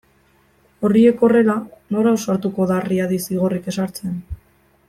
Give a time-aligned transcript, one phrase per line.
[0.87, 1.57] Horiek horrela,
[1.97, 4.21] nor ausartuko da Riadi zigorrik ezartzen?